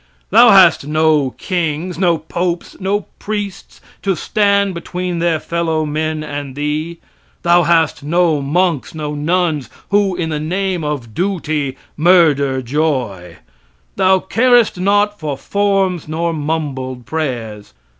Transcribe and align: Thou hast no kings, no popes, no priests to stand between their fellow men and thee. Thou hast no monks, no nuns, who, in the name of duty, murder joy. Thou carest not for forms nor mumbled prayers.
Thou 0.31 0.49
hast 0.49 0.87
no 0.87 1.29
kings, 1.37 1.99
no 1.99 2.17
popes, 2.17 2.75
no 2.79 3.01
priests 3.19 3.79
to 4.01 4.15
stand 4.15 4.73
between 4.73 5.19
their 5.19 5.39
fellow 5.39 5.85
men 5.85 6.23
and 6.23 6.55
thee. 6.55 6.97
Thou 7.43 7.61
hast 7.61 8.01
no 8.01 8.41
monks, 8.41 8.95
no 8.95 9.13
nuns, 9.13 9.69
who, 9.91 10.15
in 10.15 10.29
the 10.29 10.39
name 10.39 10.83
of 10.83 11.13
duty, 11.13 11.77
murder 11.95 12.63
joy. 12.63 13.37
Thou 13.95 14.17
carest 14.17 14.79
not 14.79 15.19
for 15.19 15.37
forms 15.37 16.07
nor 16.07 16.33
mumbled 16.33 17.05
prayers. 17.05 17.75